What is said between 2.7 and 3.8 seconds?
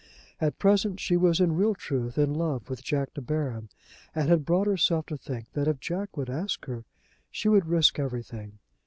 with Jack De Baron,